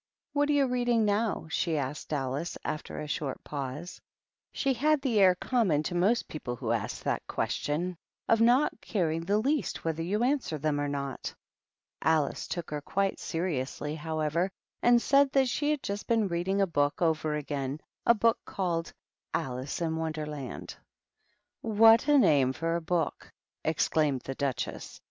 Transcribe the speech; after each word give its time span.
What 0.33 0.49
are 0.49 0.53
you 0.53 0.65
reading 0.65 1.05
now?" 1.05 1.45
she 1.51 1.77
asked 1.77 2.11
Alice, 2.11 2.57
aflter 2.65 3.03
a 3.03 3.07
short 3.07 3.43
pause. 3.43 4.01
She 4.51 4.73
had 4.73 4.99
the 4.99 5.19
air 5.19 5.35
common 5.35 5.83
to 5.83 5.93
most 5.93 6.27
people 6.27 6.55
who 6.55 6.71
ask 6.71 7.03
that 7.03 7.27
question, 7.27 7.95
of 8.27 8.41
not 8.41 8.81
caring 8.81 9.21
the 9.21 9.37
least 9.37 9.85
whether 9.85 10.01
you 10.01 10.23
answer 10.23 10.57
them 10.57 10.81
or 10.81 10.87
not. 10.87 11.35
Alice 12.01 12.47
took 12.47 12.71
her 12.71 12.81
quite 12.81 13.19
seriously, 13.19 13.93
however, 13.93 14.49
and 14.81 14.99
said 14.99 15.31
that 15.33 15.47
she 15.49 15.69
had 15.69 15.83
just 15.83 16.07
been 16.07 16.27
reading 16.27 16.63
over 16.99 17.35
again 17.35 17.79
a 18.03 18.15
book 18.15 18.39
called 18.43 18.91
Alice 19.35 19.81
in 19.81 19.97
Wonderland." 19.97 20.73
What 21.61 22.07
a 22.07 22.17
name 22.17 22.53
for 22.53 22.75
a 22.75 22.81
book!" 22.81 23.31
exclaimed 23.63 24.21
the 24.21 24.33
Duchess. 24.33 24.99